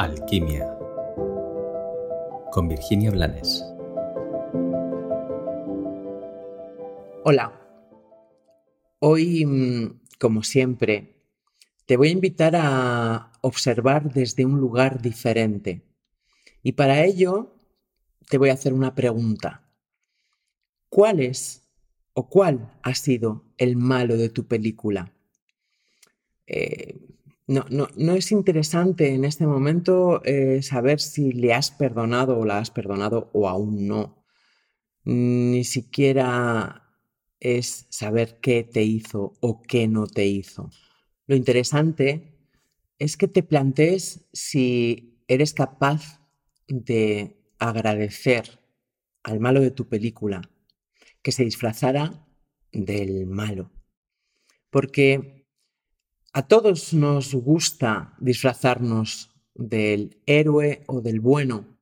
Alquimia 0.00 0.66
con 2.52 2.68
Virginia 2.68 3.10
Blanes. 3.10 3.62
Hola. 7.22 7.52
Hoy, 9.00 9.44
mm, 9.44 10.00
como 10.18 10.42
siempre, 10.42 11.26
te 11.84 11.98
voy 11.98 12.08
a 12.08 12.12
invitar 12.12 12.54
a 12.56 13.30
observar 13.42 14.10
desde 14.10 14.46
un 14.46 14.58
lugar 14.58 15.02
diferente. 15.02 15.82
Y 16.62 16.72
para 16.72 17.04
ello 17.04 17.54
te 18.30 18.38
voy 18.38 18.48
a 18.48 18.54
hacer 18.54 18.72
una 18.72 18.94
pregunta. 18.94 19.68
¿Cuál 20.88 21.20
es 21.20 21.68
o 22.14 22.30
cuál 22.30 22.72
ha 22.82 22.94
sido 22.94 23.44
el 23.58 23.76
malo 23.76 24.16
de 24.16 24.30
tu 24.30 24.48
película? 24.48 25.12
Eh, 26.46 26.98
no, 27.50 27.66
no, 27.68 27.88
no, 27.96 28.14
es 28.14 28.30
interesante 28.30 29.12
en 29.12 29.24
este 29.24 29.44
momento 29.44 30.22
eh, 30.24 30.62
saber 30.62 31.00
si 31.00 31.32
le 31.32 31.52
has 31.52 31.72
perdonado 31.72 32.38
o 32.38 32.44
la 32.44 32.58
has 32.58 32.70
perdonado 32.70 33.28
o 33.32 33.48
aún 33.48 33.88
no. 33.88 34.24
Ni 35.02 35.64
siquiera 35.64 36.96
es 37.40 37.88
saber 37.90 38.38
qué 38.40 38.62
te 38.62 38.84
hizo 38.84 39.32
o 39.40 39.62
qué 39.62 39.88
no 39.88 40.06
te 40.06 40.26
hizo. 40.26 40.70
Lo 41.26 41.34
interesante 41.34 42.38
es 43.00 43.16
que 43.16 43.26
te 43.26 43.42
plantees 43.42 44.28
si 44.32 45.24
eres 45.26 45.52
capaz 45.52 46.20
de 46.68 47.36
agradecer 47.58 48.60
al 49.24 49.40
malo 49.40 49.60
de 49.60 49.72
tu 49.72 49.88
película 49.88 50.40
que 51.20 51.32
se 51.32 51.44
disfrazara 51.44 52.28
del 52.70 53.26
malo. 53.26 53.72
Porque 54.70 55.39
a 56.32 56.46
todos 56.46 56.94
nos 56.94 57.34
gusta 57.34 58.14
disfrazarnos 58.20 59.30
del 59.54 60.20
héroe 60.26 60.84
o 60.86 61.00
del 61.00 61.20
bueno, 61.20 61.78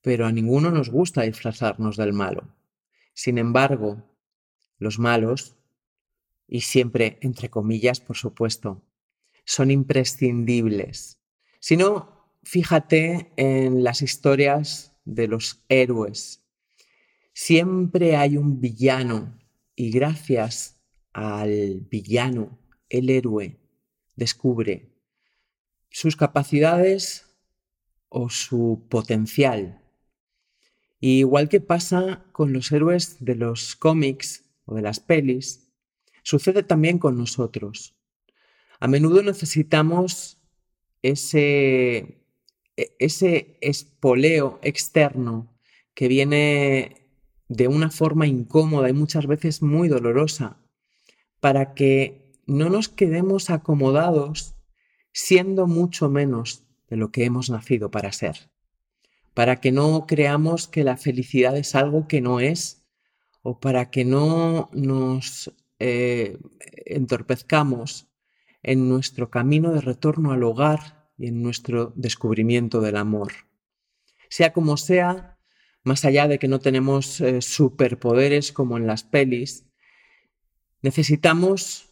pero 0.00 0.26
a 0.26 0.32
ninguno 0.32 0.70
nos 0.70 0.90
gusta 0.90 1.22
disfrazarnos 1.22 1.96
del 1.96 2.12
malo. 2.12 2.54
Sin 3.14 3.36
embargo, 3.36 4.02
los 4.78 4.98
malos, 4.98 5.56
y 6.46 6.60
siempre 6.60 7.18
entre 7.20 7.50
comillas, 7.50 8.00
por 8.00 8.16
supuesto, 8.16 8.82
son 9.44 9.70
imprescindibles. 9.70 11.18
Si 11.58 11.76
no, 11.76 12.36
fíjate 12.44 13.32
en 13.36 13.82
las 13.82 14.02
historias 14.02 14.96
de 15.04 15.26
los 15.26 15.64
héroes. 15.68 16.44
Siempre 17.32 18.16
hay 18.16 18.36
un 18.36 18.60
villano 18.60 19.36
y 19.74 19.90
gracias 19.90 20.80
al 21.12 21.80
villano, 21.90 22.58
el 22.88 23.10
héroe 23.10 23.59
descubre 24.20 24.92
sus 25.88 26.14
capacidades 26.14 27.26
o 28.10 28.28
su 28.28 28.86
potencial. 28.88 29.82
igual 31.02 31.48
que 31.48 31.60
pasa 31.60 32.26
con 32.32 32.52
los 32.52 32.70
héroes 32.70 33.16
de 33.20 33.34
los 33.34 33.74
cómics 33.74 34.44
o 34.66 34.74
de 34.74 34.82
las 34.82 35.00
pelis, 35.00 35.72
sucede 36.22 36.62
también 36.62 36.98
con 36.98 37.16
nosotros. 37.16 37.96
A 38.78 38.86
menudo 38.86 39.22
necesitamos 39.22 40.38
ese, 41.00 42.26
e, 42.76 42.96
ese 42.98 43.56
espoleo 43.62 44.58
externo 44.62 45.34
que 45.94 46.08
viene 46.08 47.00
de 47.48 47.66
una 47.68 47.90
forma 47.90 48.26
incómoda 48.26 48.90
y 48.90 48.92
muchas 48.92 49.26
veces 49.26 49.62
muy 49.62 49.88
dolorosa, 49.88 50.58
para 51.40 51.72
que 51.72 52.19
no 52.50 52.68
nos 52.68 52.88
quedemos 52.88 53.48
acomodados 53.48 54.56
siendo 55.12 55.68
mucho 55.68 56.10
menos 56.10 56.64
de 56.88 56.96
lo 56.96 57.12
que 57.12 57.24
hemos 57.24 57.48
nacido 57.48 57.92
para 57.92 58.10
ser, 58.10 58.50
para 59.34 59.60
que 59.60 59.70
no 59.70 60.04
creamos 60.08 60.66
que 60.66 60.82
la 60.82 60.96
felicidad 60.96 61.56
es 61.56 61.76
algo 61.76 62.08
que 62.08 62.20
no 62.20 62.40
es, 62.40 62.84
o 63.42 63.60
para 63.60 63.90
que 63.90 64.04
no 64.04 64.68
nos 64.72 65.54
eh, 65.78 66.38
entorpezcamos 66.86 68.08
en 68.64 68.88
nuestro 68.88 69.30
camino 69.30 69.72
de 69.72 69.80
retorno 69.80 70.32
al 70.32 70.42
hogar 70.42 71.08
y 71.16 71.28
en 71.28 71.42
nuestro 71.42 71.92
descubrimiento 71.94 72.80
del 72.80 72.96
amor. 72.96 73.32
Sea 74.28 74.52
como 74.52 74.76
sea, 74.76 75.38
más 75.84 76.04
allá 76.04 76.26
de 76.26 76.40
que 76.40 76.48
no 76.48 76.58
tenemos 76.58 77.20
eh, 77.20 77.42
superpoderes 77.42 78.50
como 78.50 78.76
en 78.76 78.88
las 78.88 79.04
pelis, 79.04 79.66
necesitamos 80.82 81.89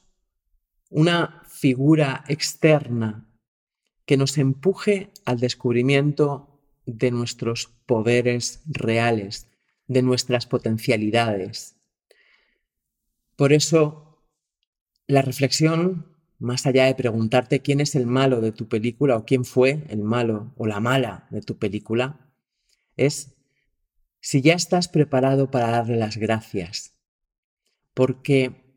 una 0.90 1.42
figura 1.46 2.24
externa 2.28 3.26
que 4.06 4.16
nos 4.16 4.38
empuje 4.38 5.10
al 5.24 5.38
descubrimiento 5.38 6.60
de 6.86 7.10
nuestros 7.10 7.66
poderes 7.86 8.62
reales, 8.66 9.48
de 9.86 10.02
nuestras 10.02 10.46
potencialidades. 10.46 11.76
Por 13.36 13.52
eso, 13.52 14.22
la 15.06 15.22
reflexión, 15.22 16.16
más 16.38 16.66
allá 16.66 16.86
de 16.86 16.94
preguntarte 16.94 17.60
quién 17.60 17.80
es 17.80 17.94
el 17.94 18.06
malo 18.06 18.40
de 18.40 18.52
tu 18.52 18.68
película 18.68 19.16
o 19.16 19.24
quién 19.24 19.44
fue 19.44 19.84
el 19.88 20.02
malo 20.02 20.52
o 20.56 20.66
la 20.66 20.80
mala 20.80 21.26
de 21.30 21.42
tu 21.42 21.58
película, 21.58 22.32
es 22.96 23.34
si 24.20 24.40
ya 24.40 24.54
estás 24.54 24.88
preparado 24.88 25.50
para 25.50 25.70
darle 25.70 25.96
las 25.96 26.16
gracias. 26.16 26.94
Porque 27.94 28.67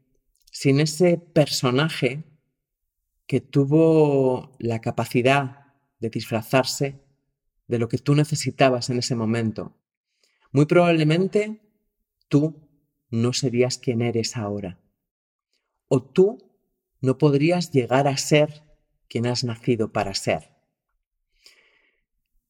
sin 0.62 0.80
ese 0.80 1.18
personaje 1.18 2.24
que 3.26 3.42
tuvo 3.42 4.56
la 4.60 4.80
capacidad 4.80 5.74
de 6.00 6.12
disfrazarse 6.12 7.02
de 7.66 7.80
lo 7.80 7.88
que 7.88 7.98
tú 7.98 8.14
necesitabas 8.14 8.92
en 8.92 9.00
ese 9.00 9.16
momento, 9.16 9.76
muy 10.52 10.68
probablemente 10.68 11.64
tú 12.28 12.70
no 13.10 13.34
serías 13.34 13.80
quien 13.80 14.04
eres 14.04 14.38
ahora. 14.38 14.80
O 15.88 16.04
tú 16.04 16.38
no 17.02 17.18
podrías 17.18 17.72
llegar 17.72 18.08
a 18.08 18.16
ser 18.18 18.62
quien 19.08 19.26
has 19.26 19.44
nacido 19.44 19.92
para 19.92 20.14
ser. 20.14 20.52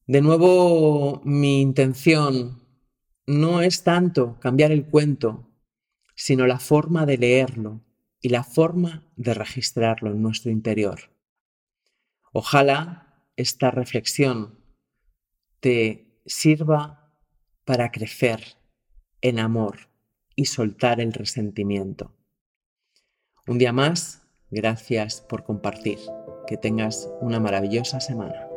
De 0.06 0.20
nuevo, 0.20 1.22
mi 1.24 1.62
intención 1.62 2.62
no 3.26 3.62
es 3.62 3.86
tanto 3.86 4.38
cambiar 4.42 4.74
el 4.74 4.86
cuento, 4.86 5.48
sino 6.14 6.46
la 6.46 6.60
forma 6.60 7.06
de 7.06 7.18
leerlo 7.18 7.86
y 8.22 8.30
la 8.30 8.44
forma 8.44 9.04
de 9.16 9.34
registrarlo 9.34 10.12
en 10.12 10.22
nuestro 10.22 10.52
interior. 10.52 11.12
Ojalá 12.32 13.26
esta 13.36 13.72
reflexión 13.72 14.60
te 15.60 16.22
sirva 16.26 17.12
para 17.66 17.92
crecer 17.92 18.58
en 19.22 19.40
amor 19.40 19.90
y 20.36 20.46
soltar 20.46 21.02
el 21.02 21.14
resentimiento. 21.14 22.16
Un 23.48 23.58
día 23.58 23.74
más, 23.74 24.28
gracias 24.50 25.22
por 25.22 25.44
compartir. 25.44 26.00
Que 26.48 26.58
tengas 26.58 27.10
una 27.22 27.40
maravillosa 27.40 28.00
semana. 28.00 28.51